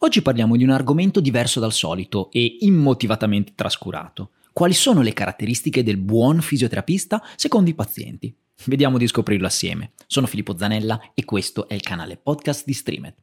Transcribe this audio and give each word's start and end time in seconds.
Oggi 0.00 0.22
parliamo 0.22 0.54
di 0.54 0.62
un 0.62 0.70
argomento 0.70 1.18
diverso 1.18 1.58
dal 1.58 1.72
solito 1.72 2.30
e 2.30 2.58
immotivatamente 2.60 3.54
trascurato. 3.56 4.30
Quali 4.52 4.72
sono 4.72 5.02
le 5.02 5.12
caratteristiche 5.12 5.82
del 5.82 5.96
buon 5.96 6.40
fisioterapista 6.40 7.20
secondo 7.34 7.68
i 7.68 7.74
pazienti? 7.74 8.32
Vediamo 8.66 8.96
di 8.96 9.08
scoprirlo 9.08 9.48
assieme. 9.48 9.94
Sono 10.06 10.28
Filippo 10.28 10.56
Zanella 10.56 11.10
e 11.14 11.24
questo 11.24 11.66
è 11.66 11.74
il 11.74 11.80
canale 11.80 12.16
podcast 12.16 12.64
di 12.64 12.74
Streamed. 12.74 13.14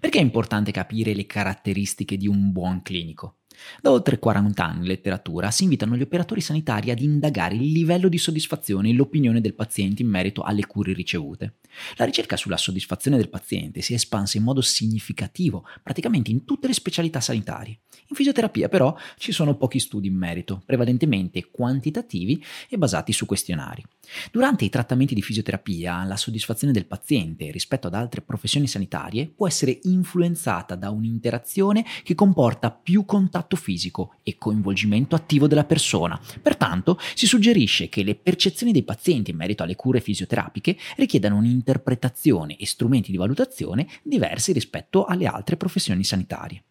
Perché 0.00 0.18
è 0.18 0.22
importante 0.22 0.72
capire 0.72 1.12
le 1.12 1.26
caratteristiche 1.26 2.16
di 2.16 2.26
un 2.26 2.52
buon 2.52 2.80
clinico? 2.80 3.40
Da 3.80 3.90
oltre 3.90 4.18
40 4.18 4.64
anni 4.64 4.78
in 4.80 4.84
letteratura 4.86 5.50
si 5.50 5.64
invitano 5.64 5.96
gli 5.96 6.02
operatori 6.02 6.40
sanitari 6.40 6.90
ad 6.90 7.00
indagare 7.00 7.54
il 7.54 7.72
livello 7.72 8.08
di 8.08 8.18
soddisfazione 8.18 8.90
e 8.90 8.92
l'opinione 8.92 9.40
del 9.40 9.54
paziente 9.54 10.02
in 10.02 10.08
merito 10.08 10.42
alle 10.42 10.66
cure 10.66 10.92
ricevute. 10.92 11.56
La 11.96 12.04
ricerca 12.04 12.36
sulla 12.36 12.56
soddisfazione 12.56 13.16
del 13.16 13.28
paziente 13.28 13.80
si 13.80 13.92
è 13.92 13.96
espansa 13.96 14.38
in 14.38 14.44
modo 14.44 14.60
significativo 14.60 15.66
praticamente 15.82 16.30
in 16.30 16.44
tutte 16.44 16.66
le 16.66 16.72
specialità 16.72 17.20
sanitarie. 17.20 17.80
In 18.08 18.16
fisioterapia 18.16 18.68
però 18.68 18.94
ci 19.16 19.32
sono 19.32 19.56
pochi 19.56 19.78
studi 19.78 20.08
in 20.08 20.14
merito, 20.14 20.62
prevalentemente 20.64 21.48
quantitativi 21.50 22.42
e 22.68 22.76
basati 22.76 23.12
su 23.12 23.26
questionari. 23.26 23.82
Durante 24.30 24.64
i 24.64 24.68
trattamenti 24.68 25.14
di 25.14 25.22
fisioterapia 25.22 26.04
la 26.04 26.16
soddisfazione 26.16 26.72
del 26.72 26.86
paziente 26.86 27.50
rispetto 27.50 27.86
ad 27.86 27.94
altre 27.94 28.20
professioni 28.20 28.66
sanitarie 28.66 29.26
può 29.26 29.46
essere 29.46 29.78
influenzata 29.84 30.74
da 30.74 30.90
un'interazione 30.90 31.84
che 32.02 32.14
comporta 32.14 32.70
più 32.70 33.04
contatto 33.44 33.56
fisico 33.56 34.14
e 34.22 34.36
coinvolgimento 34.38 35.14
attivo 35.14 35.46
della 35.46 35.64
persona. 35.64 36.18
Pertanto 36.40 36.98
si 37.14 37.26
suggerisce 37.26 37.88
che 37.88 38.02
le 38.02 38.14
percezioni 38.14 38.72
dei 38.72 38.82
pazienti 38.82 39.30
in 39.30 39.36
merito 39.36 39.62
alle 39.62 39.76
cure 39.76 40.00
fisioterapiche 40.00 40.76
richiedano 40.96 41.36
un'interpretazione 41.36 42.56
e 42.56 42.66
strumenti 42.66 43.10
di 43.10 43.16
valutazione 43.16 43.86
diversi 44.02 44.52
rispetto 44.52 45.04
alle 45.04 45.26
altre 45.26 45.56
professioni 45.56 46.02
sanitarie. 46.02 46.62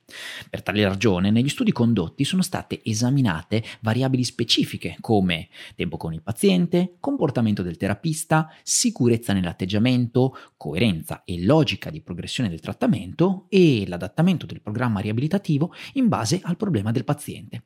Per 0.50 0.62
tale 0.62 0.84
ragione, 0.84 1.32
negli 1.32 1.50
studi 1.50 1.72
condotti 1.72 2.24
sono 2.24 2.42
state 2.42 2.82
esaminate 2.84 3.64
variabili 3.82 4.24
specifiche 4.24 4.98
come 5.00 5.50
tempo 5.76 5.98
con 5.98 6.14
il 6.14 6.22
paziente, 6.22 6.96
comportamento 7.00 7.62
del 7.62 7.78
terapista, 7.78 8.52
sicurezza 8.64 9.34
nell'atteggiamento, 9.34 10.38
coerenza 10.58 11.24
e 11.26 11.44
logica 11.44 11.90
di 11.90 12.02
progressione 12.02 12.50
del 12.50 12.60
trattamento 12.60 13.46
e 13.50 13.86
l'adattamento 13.88 14.46
del 14.46 14.62
programma 14.62 15.00
riabilitativo 15.00 15.74
in 15.94 16.08
base 16.08 16.40
al 16.44 16.58
problema 16.58 16.92
del 16.92 17.04
paziente. 17.04 17.64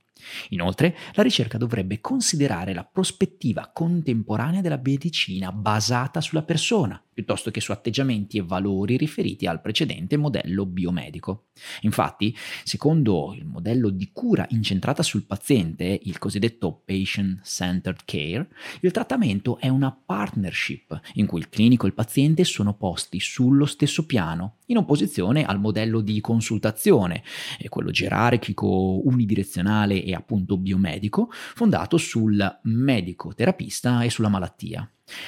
Inoltre, 0.50 0.96
la 1.14 1.24
ricerca 1.24 1.58
dovrebbe 1.58 2.00
considerare 2.00 2.74
la 2.74 2.84
prospettiva 2.84 3.70
contemporanea 3.74 4.62
della 4.62 4.82
medicina 4.84 5.52
basata 5.52 6.22
sulla 6.22 6.44
persona, 6.44 7.02
piuttosto 7.18 7.50
che 7.50 7.62
su 7.62 7.72
atteggiamenti 7.72 8.38
e 8.38 8.44
valori 8.44 8.96
riferiti 8.96 9.48
al 9.48 9.60
precedente 9.60 10.18
modello 10.18 10.68
biomedico. 10.68 11.48
Infatti, 11.82 12.36
secondo 12.64 13.34
il 13.36 13.44
modello 13.44 13.90
di 13.90 14.12
cura 14.14 14.46
incentrata 14.52 15.02
sul 15.02 15.26
paziente, 15.26 16.00
il 16.04 16.20
cosiddetto 16.20 16.84
patient-centered 16.86 18.02
care, 18.06 18.48
il 18.82 18.92
trattamento 18.92 19.58
è 19.58 19.68
una 19.68 19.92
partnership 19.92 21.00
in 21.16 21.26
cui 21.26 21.40
il 21.40 21.50
clinico 21.50 21.86
e 21.86 21.90
il 21.90 21.96
paziente 21.96 22.44
sono 22.44 22.76
posti 22.76 23.20
sullo 23.20 23.66
stesso 23.66 24.06
piano, 24.06 24.58
in 24.68 24.78
opposizione 24.78 25.44
al 25.44 25.60
modello 25.60 26.02
di 26.02 26.22
consultazione, 26.22 27.24
quello 27.68 27.90
gerarchico 27.90 29.02
unidirezionale 29.08 30.04
e 30.04 30.14
appunto 30.14 30.56
biomedico, 30.56 31.32
fondato 31.32 31.98
sul 31.98 32.60
medico 32.66 33.34
terapista 33.34 34.04
e 34.04 34.12
sulla 34.12 34.30
malattia. 34.30 34.88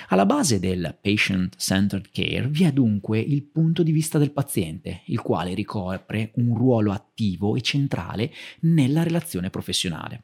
Alla 0.09 0.25
base 0.25 0.59
del 0.59 0.97
patient-centered 1.01 2.09
care 2.11 2.47
vi 2.47 2.63
è 2.65 2.71
dunque 2.71 3.19
il 3.19 3.43
punto 3.43 3.83
di 3.83 3.91
vista 3.91 4.17
del 4.17 4.31
paziente, 4.31 5.01
il 5.05 5.21
quale 5.21 5.53
ricopre 5.53 6.31
un 6.35 6.55
ruolo 6.55 6.91
attivo 6.91 7.55
e 7.55 7.61
centrale 7.61 8.31
nella 8.61 9.03
relazione 9.03 9.49
professionale. 9.49 10.23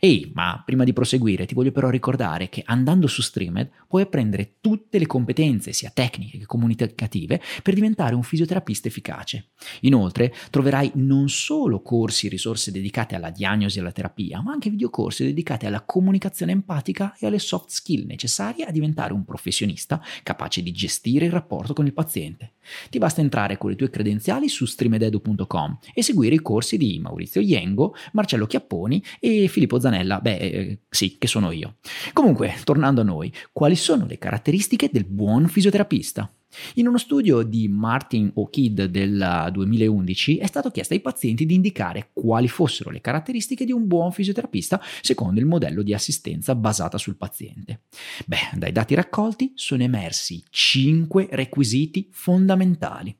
Ehi, 0.00 0.32
ma 0.34 0.60
prima 0.64 0.82
di 0.82 0.92
proseguire 0.92 1.46
ti 1.46 1.54
voglio 1.54 1.70
però 1.70 1.88
ricordare 1.88 2.48
che 2.48 2.62
andando 2.66 3.06
su 3.06 3.22
Streamed 3.22 3.70
puoi 3.86 4.02
apprendere 4.02 4.56
tutte 4.60 4.98
le 4.98 5.06
competenze, 5.06 5.72
sia 5.72 5.92
tecniche 5.94 6.38
che 6.38 6.46
comunicative, 6.46 7.40
per 7.62 7.74
diventare 7.74 8.16
un 8.16 8.24
fisioterapista 8.24 8.88
efficace. 8.88 9.50
Inoltre 9.82 10.34
troverai 10.50 10.92
non 10.94 11.28
solo 11.28 11.82
corsi 11.82 12.26
e 12.26 12.30
risorse 12.30 12.72
dedicate 12.72 13.14
alla 13.14 13.30
diagnosi 13.30 13.78
e 13.78 13.80
alla 13.82 13.92
terapia, 13.92 14.42
ma 14.42 14.52
anche 14.52 14.70
videocorsi 14.70 15.24
dedicati 15.24 15.66
alla 15.66 15.82
comunicazione 15.82 16.52
empatica 16.52 17.14
e 17.18 17.26
alle 17.26 17.38
soft 17.38 17.70
skill 17.70 18.06
necessarie 18.06 18.64
a 18.64 18.72
diventare 18.72 19.12
un 19.12 19.24
professionista 19.24 20.02
capace 20.24 20.62
di 20.62 20.72
gestire 20.72 21.26
il 21.26 21.32
rapporto 21.32 21.74
con 21.74 21.86
il 21.86 21.92
paziente. 21.92 22.54
Ti 22.90 22.98
basta 22.98 23.20
entrare 23.20 23.56
con 23.56 23.70
le 23.70 23.76
tue 23.76 23.90
credenziali 23.90 24.48
su 24.48 24.64
streamededu.com 24.64 25.78
e 25.94 26.02
seguire 26.02 26.34
i 26.34 26.42
corsi 26.42 26.76
di 26.76 26.98
Maurizio 26.98 27.40
Iengo, 27.40 27.94
Marcello 28.12 28.46
Chiapponi 28.46 29.02
e 29.20 29.43
Filippo 29.48 29.78
Zanella, 29.80 30.20
beh, 30.20 30.36
eh, 30.36 30.78
sì, 30.88 31.16
che 31.18 31.26
sono 31.26 31.50
io. 31.50 31.76
Comunque, 32.12 32.54
tornando 32.64 33.00
a 33.00 33.04
noi, 33.04 33.32
quali 33.52 33.76
sono 33.76 34.06
le 34.06 34.18
caratteristiche 34.18 34.90
del 34.92 35.04
buon 35.04 35.48
fisioterapista? 35.48 36.30
In 36.74 36.86
uno 36.86 36.98
studio 36.98 37.42
di 37.42 37.68
Martin 37.68 38.30
O'Kidd 38.34 38.82
del 38.82 39.50
2011 39.52 40.38
è 40.38 40.46
stato 40.46 40.70
chiesto 40.70 40.94
ai 40.94 41.00
pazienti 41.00 41.46
di 41.46 41.54
indicare 41.54 42.10
quali 42.12 42.48
fossero 42.48 42.90
le 42.90 43.00
caratteristiche 43.00 43.64
di 43.64 43.72
un 43.72 43.86
buon 43.86 44.12
fisioterapista 44.12 44.80
secondo 45.00 45.40
il 45.40 45.46
modello 45.46 45.82
di 45.82 45.94
assistenza 45.94 46.54
basata 46.54 46.98
sul 46.98 47.16
paziente. 47.16 47.82
Beh, 48.26 48.56
dai 48.56 48.72
dati 48.72 48.94
raccolti 48.94 49.52
sono 49.54 49.82
emersi 49.82 50.42
5 50.48 51.28
requisiti 51.32 52.08
fondamentali. 52.10 53.16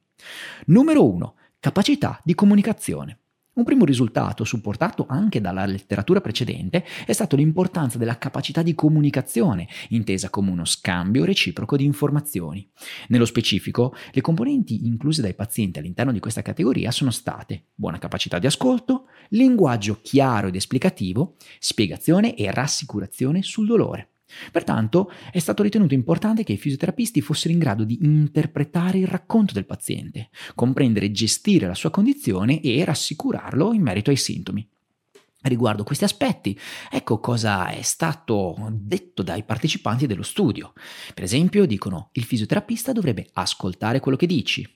Numero 0.67 1.09
1. 1.09 1.35
Capacità 1.59 2.21
di 2.23 2.35
comunicazione. 2.35 3.24
Un 3.55 3.63
primo 3.63 3.85
risultato, 3.85 4.43
supportato 4.43 5.07
anche 5.09 5.41
dalla 5.41 5.65
letteratura 5.65 6.21
precedente, 6.21 6.85
è 7.07 7.13
stato 7.13 7.37
l'importanza 7.37 7.99
della 7.99 8.19
capacità 8.19 8.63
di 8.63 8.75
comunicazione, 8.75 9.69
intesa 9.91 10.29
come 10.29 10.51
uno 10.51 10.65
scambio 10.65 11.25
reciproco 11.25 11.77
di 11.77 11.85
informazioni. 11.85 12.69
Nello 13.09 13.25
specifico, 13.25 13.95
le 14.11 14.21
componenti 14.21 14.87
incluse 14.87 15.23
dai 15.23 15.35
pazienti 15.35 15.79
all'interno 15.79 16.11
di 16.11 16.19
questa 16.19 16.43
categoria 16.43 16.91
sono 16.91 17.13
state 17.13 17.67
buona 17.75 17.99
capacità 17.99 18.41
di 18.41 18.47
ascolto, 18.47 19.07
linguaggio 19.29 20.01
chiaro 20.03 20.49
ed 20.49 20.57
esplicativo, 20.57 21.37
spiegazione 21.61 22.35
e 22.35 22.51
rassicurazione 22.51 23.43
sul 23.43 23.67
dolore. 23.67 24.14
Pertanto 24.51 25.11
è 25.31 25.39
stato 25.39 25.63
ritenuto 25.63 25.95
importante 25.95 26.45
che 26.45 26.53
i 26.53 26.59
fisioterapisti 26.59 27.21
fossero 27.21 27.53
in 27.53 27.59
grado 27.59 27.85
di 27.85 27.99
interpretare 28.03 28.99
il 28.99 29.07
racconto 29.07 29.53
del 29.53 29.67
paziente, 29.67 30.31
comprendere 30.55 31.07
e 31.07 31.13
gestire 31.13 31.67
la 31.67 31.75
sua 31.75 31.91
condizione 31.91 32.61
e 32.61 32.85
rassicurarlo 32.85 33.73
in 33.73 33.83
merito 33.83 34.11
ai 34.11 34.17
sintomi. 34.17 34.69
Riguardo 35.43 35.85
questi 35.85 36.05
aspetti, 36.05 36.59
ecco 36.91 37.19
cosa 37.19 37.69
è 37.69 37.83
stato 37.83 38.57
detto 38.73 39.23
dai 39.23 39.45
partecipanti 39.45 40.07
dello 40.07 40.23
studio. 40.23 40.73
Per 41.13 41.23
esempio, 41.23 41.67
dicono 41.67 42.09
il 42.13 42.25
fisioterapista 42.25 42.93
dovrebbe 42.93 43.29
ascoltare 43.35 44.01
quello 44.01 44.17
che 44.17 44.27
dici, 44.27 44.67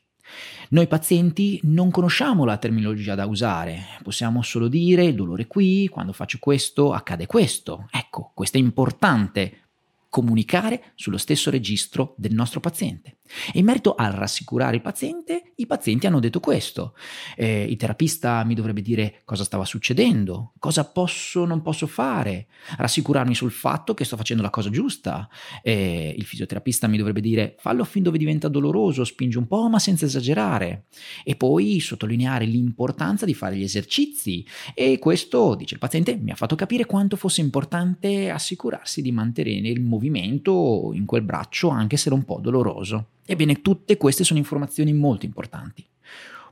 noi 0.71 0.87
pazienti 0.87 1.61
non 1.65 1.91
conosciamo 1.91 2.45
la 2.45 2.57
terminologia 2.57 3.15
da 3.15 3.27
usare, 3.27 3.85
possiamo 4.03 4.43
solo 4.43 4.69
dire 4.69 5.05
il 5.05 5.15
dolore 5.15 5.47
qui, 5.47 5.89
quando 5.89 6.13
faccio 6.13 6.39
questo 6.41 6.93
accade 6.93 7.27
questo. 7.27 7.89
Ecco, 7.91 8.33
questo 8.35 8.59
è 8.59 8.61
importante 8.61 9.69
comunicare 10.09 10.93
sullo 10.95 11.19
stesso 11.19 11.51
registro 11.51 12.15
del 12.17 12.33
nostro 12.33 12.61
paziente. 12.61 13.18
E 13.53 13.59
in 13.59 13.65
merito 13.65 13.95
al 13.95 14.13
rassicurare 14.13 14.77
il 14.77 14.83
paziente, 14.83 15.53
i 15.57 15.67
pazienti 15.67 16.07
hanno 16.07 16.21
detto 16.21 16.41
questo. 16.41 16.95
Eh, 17.37 17.65
il 17.65 17.77
terapista 17.77 18.45
mi 18.45 18.55
dovrebbe 18.55 18.83
dire 18.83 19.23
cosa 19.25 19.45
stava 19.45 19.65
succedendo, 19.65 20.53
cosa 20.59 20.85
posso 20.85 21.41
o 21.41 21.45
non 21.45 21.63
posso 21.63 21.87
fare, 21.87 22.47
rassicurarmi 22.77 23.35
sul 23.35 23.51
fatto 23.51 23.95
che 23.95 24.05
sto 24.05 24.17
facendo 24.17 24.43
la 24.43 24.51
cosa 24.51 24.71
giusta. 24.71 25.29
Eh, 25.63 26.15
il 26.17 26.25
fisioterapista 26.25 26.87
mi 26.87 26.97
dovrebbe 26.97 27.21
dire 27.21 27.57
fallo 27.59 27.85
fin 27.85 28.03
dove 28.03 28.19
diventa 28.19 28.49
doloroso, 28.49 29.05
spingi 29.05 29.37
un 29.37 29.47
po' 29.47 29.69
ma 29.69 29.79
senza 29.79 30.05
esagerare. 30.05 30.87
E 31.25 31.37
poi 31.37 31.81
sottolineare 31.81 32.45
l'importanza 32.45 33.25
di 33.25 33.35
fare 33.35 33.57
gli 33.57 33.63
esercizi. 33.63 34.47
E 34.75 34.99
questo, 34.99 35.55
dice 35.55 35.75
il 35.75 35.81
paziente, 35.81 36.17
mi 36.17 36.31
ha 36.31 36.37
fatto 36.37 36.55
capire 36.55 36.87
quanto 36.87 37.17
fosse 37.17 37.41
importante 37.41 38.31
assicurarsi 38.31 39.03
di 39.03 39.13
mantenere 39.13 39.69
il 39.69 39.81
movimento 39.81 40.91
in 40.93 41.05
quel 41.05 41.23
braccio 41.23 41.69
anche 41.69 41.97
se 41.97 42.09
era 42.09 42.17
un 42.17 42.25
po' 42.25 42.41
doloroso. 42.41 43.07
Ebbene, 43.31 43.61
tutte 43.61 43.99
queste 43.99 44.25
sono 44.25 44.39
informazioni 44.39 44.95
molto 44.95 45.27
importanti. 45.27 45.87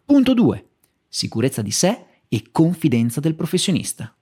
Punto 0.05 0.35
2. 0.35 0.67
Sicurezza 1.09 1.63
di 1.63 1.71
sé 1.71 2.05
e 2.29 2.49
confidenza 2.53 3.19
del 3.19 3.35
professionista. 3.35 4.15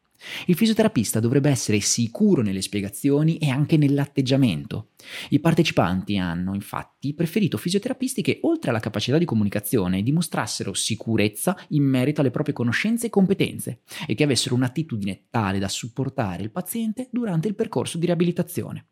Il 0.47 0.55
fisioterapista 0.55 1.19
dovrebbe 1.19 1.51
essere 1.51 1.81
sicuro 1.81 2.43
nelle 2.43 2.63
spiegazioni 2.63 3.39
e 3.39 3.49
anche 3.49 3.77
nell'atteggiamento. 3.77 4.91
I 5.31 5.41
partecipanti 5.41 6.17
hanno 6.17 6.55
infatti 6.55 7.13
preferito 7.13 7.59
fisioterapisti 7.59 8.23
che, 8.23 8.39
oltre 8.43 8.71
alla 8.71 8.79
capacità 8.79 9.19
di 9.19 9.25
comunicazione, 9.25 10.05
dimostrassero 10.05 10.75
sicurezza 10.75 11.59
in 11.71 11.83
merito 11.83 12.21
alle 12.21 12.31
proprie 12.31 12.55
conoscenze 12.55 13.07
e 13.07 13.11
competenze 13.11 13.81
e 14.07 14.15
che 14.15 14.23
avessero 14.23 14.55
un'attitudine 14.55 15.25
tale 15.29 15.59
da 15.59 15.69
supportare 15.69 16.45
il 16.45 16.53
paziente 16.53 17.09
durante 17.11 17.49
il 17.49 17.57
percorso 17.57 17.99
di 17.99 18.07
riabilitazione. 18.07 18.87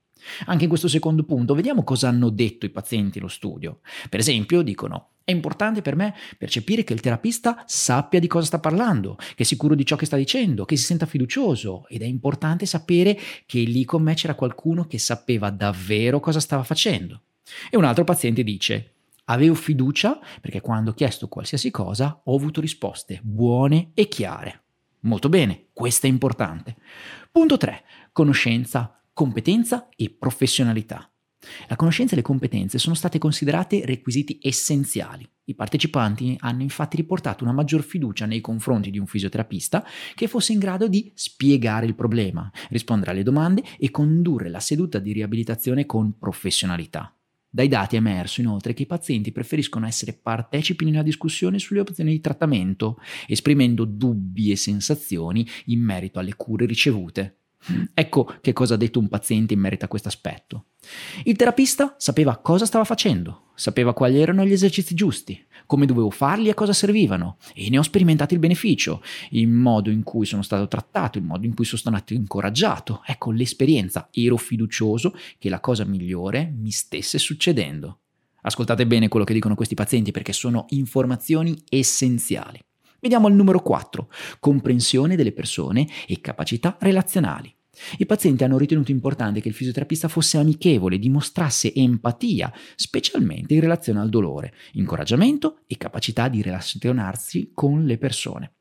Anche 0.46 0.64
in 0.64 0.68
questo 0.68 0.88
secondo 0.88 1.24
punto 1.24 1.54
vediamo 1.54 1.84
cosa 1.84 2.08
hanno 2.08 2.30
detto 2.30 2.66
i 2.66 2.70
pazienti 2.70 3.18
allo 3.18 3.28
studio. 3.28 3.80
Per 4.08 4.20
esempio, 4.20 4.62
dicono 4.62 5.10
È 5.24 5.30
importante 5.30 5.82
per 5.82 5.96
me 5.96 6.14
percepire 6.36 6.84
che 6.84 6.92
il 6.92 7.00
terapista 7.00 7.62
sappia 7.66 8.20
di 8.20 8.26
cosa 8.26 8.46
sta 8.46 8.58
parlando, 8.58 9.16
che 9.16 9.42
è 9.42 9.44
sicuro 9.44 9.74
di 9.74 9.86
ciò 9.86 9.96
che 9.96 10.06
sta 10.06 10.16
dicendo, 10.16 10.64
che 10.64 10.76
si 10.76 10.84
senta 10.84 11.06
fiducioso 11.06 11.86
ed 11.88 12.02
è 12.02 12.06
importante 12.06 12.66
sapere 12.66 13.18
che 13.46 13.60
lì 13.60 13.84
con 13.84 14.02
me 14.02 14.14
c'era 14.14 14.34
qualcuno 14.34 14.86
che 14.86 14.98
sapeva 14.98 15.50
davvero 15.50 16.20
cosa 16.20 16.40
stava 16.40 16.62
facendo. 16.62 17.22
E 17.70 17.76
un 17.76 17.84
altro 17.84 18.04
paziente 18.04 18.42
dice, 18.42 18.94
avevo 19.26 19.54
fiducia 19.54 20.18
perché 20.40 20.60
quando 20.60 20.90
ho 20.90 20.94
chiesto 20.94 21.28
qualsiasi 21.28 21.70
cosa 21.70 22.20
ho 22.24 22.34
avuto 22.34 22.60
risposte 22.60 23.20
buone 23.22 23.90
e 23.94 24.08
chiare. 24.08 24.60
Molto 25.00 25.28
bene, 25.28 25.66
questo 25.72 26.06
è 26.06 26.08
importante. 26.08 26.76
Punto 27.30 27.56
3. 27.56 27.82
Conoscenza, 28.12 29.01
competenza 29.12 29.88
e 29.94 30.10
professionalità. 30.10 31.06
La 31.68 31.76
conoscenza 31.76 32.12
e 32.12 32.16
le 32.16 32.22
competenze 32.22 32.78
sono 32.78 32.94
state 32.94 33.18
considerate 33.18 33.84
requisiti 33.84 34.38
essenziali. 34.40 35.28
I 35.44 35.54
partecipanti 35.54 36.36
hanno 36.38 36.62
infatti 36.62 36.96
riportato 36.96 37.42
una 37.42 37.52
maggior 37.52 37.82
fiducia 37.82 38.26
nei 38.26 38.40
confronti 38.40 38.90
di 38.90 38.98
un 38.98 39.06
fisioterapista 39.06 39.84
che 40.14 40.28
fosse 40.28 40.52
in 40.52 40.60
grado 40.60 40.86
di 40.86 41.10
spiegare 41.14 41.84
il 41.84 41.96
problema, 41.96 42.50
rispondere 42.70 43.10
alle 43.10 43.24
domande 43.24 43.62
e 43.78 43.90
condurre 43.90 44.48
la 44.48 44.60
seduta 44.60 45.00
di 45.00 45.12
riabilitazione 45.12 45.84
con 45.84 46.16
professionalità. 46.16 47.14
Dai 47.54 47.68
dati 47.68 47.96
è 47.96 47.98
emerso 47.98 48.40
inoltre 48.40 48.72
che 48.72 48.84
i 48.84 48.86
pazienti 48.86 49.30
preferiscono 49.30 49.86
essere 49.86 50.14
partecipi 50.14 50.84
una 50.84 51.02
discussione 51.02 51.58
sulle 51.58 51.80
opzioni 51.80 52.12
di 52.12 52.20
trattamento, 52.20 52.98
esprimendo 53.26 53.84
dubbi 53.84 54.52
e 54.52 54.56
sensazioni 54.56 55.46
in 55.66 55.82
merito 55.82 56.18
alle 56.18 56.34
cure 56.34 56.64
ricevute. 56.64 57.41
Ecco 57.94 58.34
che 58.40 58.52
cosa 58.52 58.74
ha 58.74 58.76
detto 58.76 58.98
un 58.98 59.08
paziente 59.08 59.54
in 59.54 59.60
merito 59.60 59.84
a 59.84 59.88
questo 59.88 60.08
aspetto. 60.08 60.66
Il 61.24 61.36
terapista 61.36 61.94
sapeva 61.98 62.36
cosa 62.38 62.66
stava 62.66 62.84
facendo, 62.84 63.50
sapeva 63.54 63.94
quali 63.94 64.20
erano 64.20 64.44
gli 64.44 64.52
esercizi 64.52 64.94
giusti, 64.94 65.40
come 65.66 65.86
dovevo 65.86 66.10
farli 66.10 66.48
e 66.48 66.50
a 66.50 66.54
cosa 66.54 66.72
servivano, 66.72 67.36
e 67.54 67.70
ne 67.70 67.78
ho 67.78 67.82
sperimentato 67.82 68.34
il 68.34 68.40
beneficio, 68.40 69.02
il 69.30 69.48
modo 69.48 69.90
in 69.90 70.02
cui 70.02 70.26
sono 70.26 70.42
stato 70.42 70.66
trattato, 70.66 71.18
il 71.18 71.24
modo 71.24 71.46
in 71.46 71.54
cui 71.54 71.64
sono 71.64 71.78
stato 71.78 72.14
incoraggiato. 72.14 73.02
Ecco 73.06 73.30
l'esperienza, 73.30 74.08
ero 74.10 74.36
fiducioso 74.36 75.14
che 75.38 75.48
la 75.48 75.60
cosa 75.60 75.84
migliore 75.84 76.52
mi 76.56 76.70
stesse 76.70 77.18
succedendo. 77.18 77.98
Ascoltate 78.42 78.86
bene 78.86 79.06
quello 79.06 79.24
che 79.24 79.34
dicono 79.34 79.54
questi 79.54 79.76
pazienti 79.76 80.10
perché 80.10 80.32
sono 80.32 80.66
informazioni 80.70 81.56
essenziali. 81.68 82.58
Vediamo 83.02 83.26
il 83.26 83.34
numero 83.34 83.58
4, 83.58 84.08
comprensione 84.38 85.16
delle 85.16 85.32
persone 85.32 85.88
e 86.06 86.20
capacità 86.20 86.76
relazionali. 86.78 87.52
I 87.98 88.06
pazienti 88.06 88.44
hanno 88.44 88.56
ritenuto 88.56 88.92
importante 88.92 89.40
che 89.40 89.48
il 89.48 89.54
fisioterapista 89.54 90.06
fosse 90.06 90.38
amichevole, 90.38 91.00
dimostrasse 91.00 91.74
empatia, 91.74 92.52
specialmente 92.76 93.54
in 93.54 93.60
relazione 93.60 93.98
al 93.98 94.08
dolore, 94.08 94.54
incoraggiamento 94.74 95.62
e 95.66 95.76
capacità 95.78 96.28
di 96.28 96.42
relazionarsi 96.42 97.50
con 97.52 97.84
le 97.86 97.98
persone. 97.98 98.52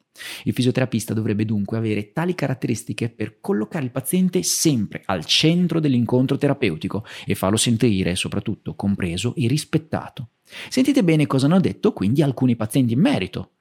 Il 0.46 0.54
fisioterapista 0.54 1.14
dovrebbe 1.14 1.46
dunque 1.46 1.78
avere 1.78 2.12
tali 2.12 2.34
caratteristiche 2.34 3.10
per 3.10 3.40
collocare 3.42 3.86
il 3.86 3.92
paziente 3.92 4.42
sempre 4.42 5.04
al 5.06 5.24
centro 5.24 5.80
dell'incontro 5.80 6.40
terapeutico 6.40 7.06
e 7.28 7.36
farlo 7.36 7.58
sentire 7.58 8.16
soprattutto 8.16 8.74
compreso 8.74 9.36
e 9.36 9.48
rispettato. 9.48 10.30
Sentite 10.68 11.04
bene 11.04 11.28
cosa 11.28 11.46
hanno 11.46 11.60
detto 11.60 11.94
quindi 11.94 12.24
alcuni 12.24 12.56
pazienti 12.56 12.94
in 12.94 13.02
merito. 13.02 13.52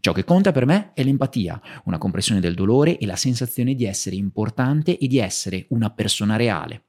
Ciò 0.00 0.12
che 0.12 0.24
conta 0.24 0.52
per 0.52 0.66
me 0.66 0.92
è 0.94 1.02
l'empatia, 1.02 1.60
una 1.84 1.98
comprensione 1.98 2.40
del 2.40 2.54
dolore 2.54 2.98
e 2.98 3.06
la 3.06 3.16
sensazione 3.16 3.74
di 3.74 3.84
essere 3.84 4.16
importante 4.16 4.98
e 4.98 5.06
di 5.06 5.18
essere 5.18 5.66
una 5.70 5.90
persona 5.90 6.36
reale. 6.36 6.84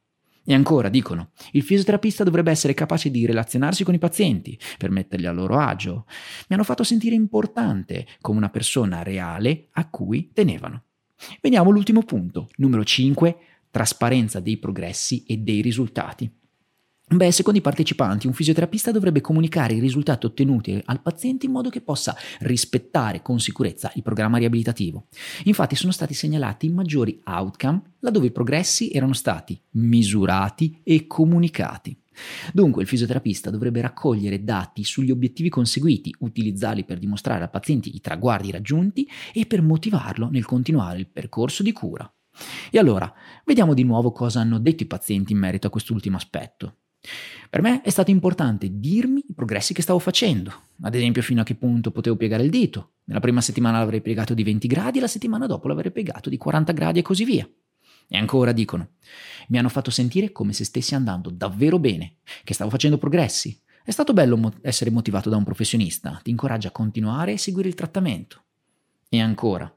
E 0.49 0.53
ancora 0.53 0.87
dicono, 0.87 1.31
il 1.51 1.61
fisioterapista 1.61 2.23
dovrebbe 2.23 2.51
essere 2.51 2.73
capace 2.73 3.11
di 3.11 3.25
relazionarsi 3.25 3.83
con 3.83 3.93
i 3.93 3.99
pazienti, 3.99 4.57
per 4.77 4.91
metterli 4.91 5.25
a 5.25 5.33
loro 5.33 5.57
agio. 5.57 6.05
Mi 6.47 6.55
hanno 6.55 6.63
fatto 6.63 6.83
sentire 6.83 7.15
importante 7.15 8.07
come 8.21 8.37
una 8.37 8.49
persona 8.49 9.03
reale 9.03 9.67
a 9.71 9.89
cui 9.89 10.31
tenevano. 10.31 10.83
Veniamo 11.41 11.69
all'ultimo 11.69 12.01
punto, 12.03 12.47
numero 12.57 12.85
5, 12.85 13.37
trasparenza 13.71 14.39
dei 14.39 14.57
progressi 14.57 15.25
e 15.25 15.35
dei 15.35 15.61
risultati. 15.61 16.31
Beh, 17.09 17.31
secondo 17.31 17.57
i 17.57 17.61
partecipanti, 17.61 18.27
un 18.27 18.33
fisioterapista 18.33 18.91
dovrebbe 18.91 19.21
comunicare 19.21 19.73
i 19.73 19.79
risultati 19.79 20.25
ottenuti 20.25 20.81
al 20.83 21.01
paziente 21.01 21.45
in 21.45 21.53
modo 21.53 21.69
che 21.69 21.79
possa 21.79 22.13
rispettare 22.39 23.21
con 23.21 23.39
sicurezza 23.39 23.89
il 23.95 24.03
programma 24.03 24.37
riabilitativo. 24.39 25.07
Infatti 25.45 25.77
sono 25.77 25.93
stati 25.93 26.13
segnalati 26.13 26.67
maggiori 26.67 27.17
outcome 27.23 27.93
laddove 27.99 28.25
i 28.25 28.31
progressi 28.31 28.91
erano 28.91 29.13
stati 29.13 29.57
misurati 29.71 30.81
e 30.83 31.07
comunicati. 31.07 31.97
Dunque 32.51 32.81
il 32.81 32.89
fisioterapista 32.89 33.49
dovrebbe 33.49 33.79
raccogliere 33.79 34.43
dati 34.43 34.83
sugli 34.83 35.11
obiettivi 35.11 35.47
conseguiti, 35.47 36.13
utilizzarli 36.19 36.83
per 36.83 36.99
dimostrare 36.99 37.43
al 37.43 37.49
paziente 37.49 37.87
i 37.87 38.01
traguardi 38.01 38.51
raggiunti 38.51 39.07
e 39.33 39.45
per 39.45 39.61
motivarlo 39.61 40.27
nel 40.29 40.43
continuare 40.43 40.99
il 40.99 41.07
percorso 41.07 41.63
di 41.63 41.71
cura. 41.71 42.11
E 42.69 42.77
allora, 42.77 43.09
vediamo 43.45 43.73
di 43.73 43.83
nuovo 43.83 44.11
cosa 44.11 44.41
hanno 44.41 44.59
detto 44.59 44.83
i 44.83 44.87
pazienti 44.87 45.31
in 45.31 45.39
merito 45.39 45.67
a 45.67 45.69
quest'ultimo 45.69 46.17
aspetto. 46.17 46.79
Per 47.49 47.61
me 47.61 47.81
è 47.81 47.89
stato 47.89 48.11
importante 48.11 48.67
dirmi 48.69 49.23
i 49.27 49.33
progressi 49.33 49.73
che 49.73 49.81
stavo 49.81 49.99
facendo, 49.99 50.53
ad 50.81 50.95
esempio 50.95 51.21
fino 51.21 51.41
a 51.41 51.43
che 51.43 51.55
punto 51.55 51.91
potevo 51.91 52.15
piegare 52.15 52.43
il 52.43 52.49
dito. 52.49 52.95
Nella 53.05 53.21
prima 53.21 53.41
settimana 53.41 53.79
l'avrei 53.79 54.01
piegato 54.01 54.33
di 54.33 54.43
20 54.43 54.67
gradi, 54.67 54.99
la 54.99 55.07
settimana 55.07 55.45
dopo 55.45 55.67
l'avrei 55.67 55.91
piegato 55.91 56.29
di 56.29 56.37
40 56.37 56.73
gradi 56.73 56.99
e 56.99 57.03
così 57.03 57.23
via. 57.23 57.49
E 58.09 58.17
ancora 58.17 58.51
dicono, 58.51 58.91
mi 59.49 59.57
hanno 59.57 59.69
fatto 59.69 59.91
sentire 59.91 60.31
come 60.31 60.53
se 60.53 60.65
stessi 60.65 60.95
andando 60.95 61.29
davvero 61.29 61.79
bene, 61.79 62.17
che 62.43 62.53
stavo 62.53 62.69
facendo 62.69 62.97
progressi. 62.97 63.59
È 63.83 63.91
stato 63.91 64.13
bello 64.13 64.37
mo- 64.37 64.53
essere 64.61 64.89
motivato 64.89 65.29
da 65.29 65.37
un 65.37 65.43
professionista, 65.43 66.19
ti 66.21 66.29
incoraggia 66.29 66.69
a 66.69 66.71
continuare 66.71 67.33
e 67.33 67.37
seguire 67.37 67.69
il 67.69 67.75
trattamento. 67.75 68.43
E 69.09 69.21
ancora, 69.21 69.73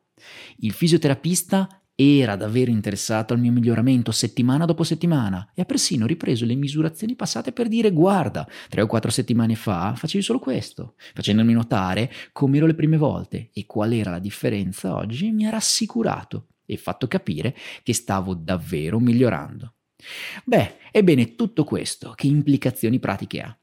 il 0.59 0.73
fisioterapista 0.73 1.80
era 2.01 2.35
davvero 2.35 2.71
interessato 2.71 3.35
al 3.35 3.41
mio 3.41 3.53
miglioramento 3.53 4.11
settimana 4.11 4.65
dopo 4.65 4.85
settimana 4.85 5.51
e 5.55 5.61
ha 5.61 5.67
persino 5.67 6.07
ripreso 6.07 6.47
le 6.47 6.55
misurazioni 6.55 7.15
passate 7.15 7.53
per 7.53 7.69
dire 7.69 7.91
guarda, 7.91 8.49
tre 8.69 8.81
o 8.81 8.87
quattro 8.87 9.11
settimane 9.11 9.55
fa 9.55 9.93
facevi 9.95 10.23
solo 10.23 10.39
questo, 10.39 10.95
facendomi 11.13 11.53
notare 11.53 12.11
come 12.33 12.57
ero 12.57 12.67
le 12.67 12.75
prime 12.75 12.97
volte 12.97 13.51
e 13.53 13.67
qual 13.67 13.93
era 13.93 14.11
la 14.11 14.19
differenza 14.19 14.97
oggi 14.97 15.31
mi 15.31 15.47
ha 15.47 15.51
rassicurato 15.51 16.47
e 16.65 16.79
fatto 16.79 17.07
capire 17.07 17.55
che 17.83 17.93
stavo 17.93 18.35
davvero 18.35 18.99
migliorando. 18.99 19.75
Beh, 20.45 20.77
ebbene 20.93 21.35
tutto 21.35 21.65
questo 21.65 22.13
che 22.15 22.27
implicazioni 22.27 22.99
pratiche 22.99 23.41
ha? 23.41 23.60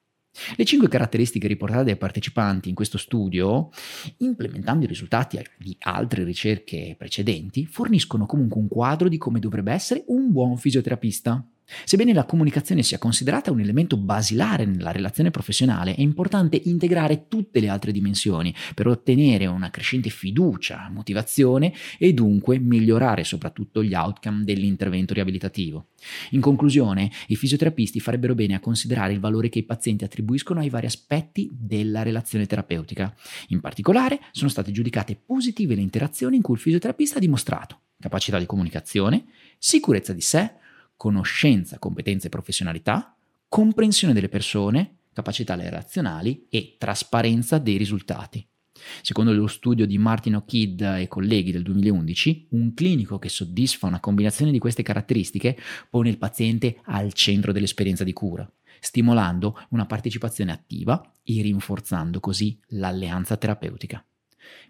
Le 0.55 0.65
cinque 0.65 0.87
caratteristiche 0.87 1.47
riportate 1.47 1.85
dai 1.85 1.97
partecipanti 1.97 2.69
in 2.69 2.75
questo 2.75 2.97
studio, 2.97 3.69
implementando 4.17 4.85
i 4.85 4.87
risultati 4.87 5.39
di 5.57 5.75
altre 5.79 6.23
ricerche 6.23 6.95
precedenti, 6.97 7.65
forniscono 7.65 8.25
comunque 8.25 8.61
un 8.61 8.67
quadro 8.67 9.09
di 9.09 9.17
come 9.17 9.39
dovrebbe 9.39 9.71
essere 9.71 10.03
un 10.07 10.31
buon 10.31 10.57
fisioterapista. 10.57 11.45
Sebbene 11.83 12.13
la 12.13 12.23
comunicazione 12.23 12.81
sia 12.81 12.97
considerata 12.97 13.51
un 13.51 13.59
elemento 13.59 13.97
basilare 13.97 14.63
nella 14.63 14.91
relazione 14.91 15.31
professionale, 15.31 15.95
è 15.95 16.01
importante 16.01 16.61
integrare 16.63 17.27
tutte 17.27 17.59
le 17.59 17.67
altre 17.67 17.91
dimensioni 17.91 18.55
per 18.73 18.87
ottenere 18.87 19.47
una 19.47 19.69
crescente 19.69 20.09
fiducia, 20.09 20.89
motivazione 20.89 21.73
e 21.97 22.13
dunque 22.13 22.57
migliorare 22.57 23.25
soprattutto 23.25 23.83
gli 23.83 23.93
outcome 23.93 24.45
dell'intervento 24.45 25.13
riabilitativo. 25.13 25.89
In 26.31 26.41
conclusione, 26.41 27.11
i 27.27 27.35
fisioterapisti 27.35 27.99
farebbero 27.99 28.33
bene 28.33 28.55
a 28.55 28.61
considerare 28.61 29.11
il 29.11 29.19
valore 29.19 29.49
che 29.49 29.59
i 29.59 29.63
pazienti 29.63 30.05
attribuiscono 30.05 30.61
ai 30.61 30.69
vari 30.69 30.85
aspetti 30.85 31.49
della 31.51 32.01
relazione 32.01 32.45
terapeutica. 32.45 33.13
In 33.49 33.59
particolare, 33.59 34.19
sono 34.31 34.49
state 34.49 34.71
giudicate 34.71 35.15
positive 35.15 35.75
le 35.75 35.81
interazioni 35.81 36.37
in 36.37 36.41
cui 36.41 36.55
il 36.55 36.61
fisioterapista 36.61 37.17
ha 37.17 37.21
dimostrato 37.21 37.81
capacità 37.99 38.37
di 38.37 38.45
comunicazione, 38.45 39.25
sicurezza 39.57 40.13
di 40.13 40.21
sé, 40.21 40.53
conoscenza, 40.97 41.79
competenze 41.79 42.27
e 42.27 42.31
professionalità, 42.31 43.15
comprensione 43.47 44.13
delle 44.13 44.29
persone, 44.29 44.95
capacità 45.13 45.55
relazionali 45.55 46.47
e 46.49 46.75
trasparenza 46.77 47.59
dei 47.59 47.77
risultati. 47.77 48.45
Secondo 49.01 49.33
lo 49.33 49.47
studio 49.47 49.85
di 49.85 49.97
Martin 49.97 50.35
O'Kidd 50.35 50.81
e 50.81 51.07
colleghi 51.07 51.51
del 51.51 51.63
2011, 51.63 52.47
un 52.51 52.73
clinico 52.73 53.17
che 53.17 53.29
soddisfa 53.29 53.87
una 53.87 53.99
combinazione 53.99 54.51
di 54.51 54.59
queste 54.59 54.83
caratteristiche 54.83 55.57
pone 55.89 56.09
il 56.09 56.17
paziente 56.17 56.81
al 56.83 57.13
centro 57.13 57.51
dell'esperienza 57.51 58.03
di 58.03 58.13
cura, 58.13 58.49
stimolando 58.79 59.59
una 59.69 59.85
partecipazione 59.85 60.51
attiva 60.51 61.01
e 61.23 61.41
rinforzando 61.41 62.19
così 62.19 62.59
l'alleanza 62.67 63.37
terapeutica. 63.37 64.03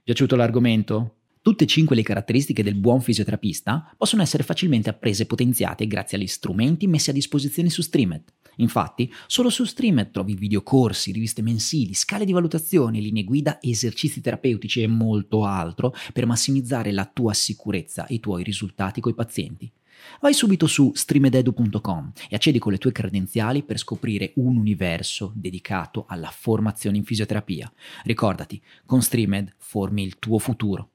Piaciuto 0.03 0.35
l'argomento? 0.35 1.15
Tutte 1.47 1.63
e 1.63 1.67
cinque 1.67 1.95
le 1.95 2.03
caratteristiche 2.03 2.61
del 2.61 2.75
buon 2.75 2.99
fisioterapista 2.99 3.93
possono 3.95 4.21
essere 4.21 4.43
facilmente 4.43 4.89
apprese 4.89 5.23
e 5.23 5.27
potenziate 5.27 5.87
grazie 5.87 6.17
agli 6.17 6.27
strumenti 6.27 6.87
messi 6.87 7.09
a 7.09 7.13
disposizione 7.13 7.69
su 7.69 7.81
Streamed. 7.81 8.23
Infatti, 8.57 9.09
solo 9.27 9.49
su 9.49 9.63
Streamed 9.63 10.11
trovi 10.11 10.35
videocorsi, 10.35 11.13
riviste 11.13 11.41
mensili, 11.41 11.93
scale 11.93 12.25
di 12.25 12.33
valutazione, 12.33 12.99
linee 12.99 13.23
guida, 13.23 13.59
esercizi 13.61 14.19
terapeutici 14.19 14.81
e 14.81 14.87
molto 14.87 15.45
altro 15.45 15.95
per 16.11 16.25
massimizzare 16.25 16.91
la 16.91 17.05
tua 17.05 17.33
sicurezza 17.33 18.07
e 18.07 18.15
i 18.15 18.19
tuoi 18.19 18.43
risultati 18.43 18.99
coi 18.99 19.13
pazienti. 19.13 19.71
Vai 20.19 20.33
subito 20.33 20.67
su 20.67 20.91
streamededu.com 20.93 22.11
e 22.29 22.35
accedi 22.35 22.59
con 22.59 22.73
le 22.73 22.77
tue 22.77 22.91
credenziali 22.91 23.63
per 23.63 23.77
scoprire 23.77 24.33
un 24.35 24.57
universo 24.57 25.31
dedicato 25.33 26.03
alla 26.09 26.29
formazione 26.29 26.97
in 26.97 27.05
fisioterapia. 27.05 27.71
Ricordati, 28.03 28.61
con 28.85 29.01
Streamed 29.01 29.55
formi 29.57 30.03
il 30.03 30.19
tuo 30.19 30.39
futuro. 30.39 30.91